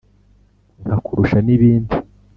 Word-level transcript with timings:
Nkakurusha 0.81 1.37
n'ibindi: 1.45 1.95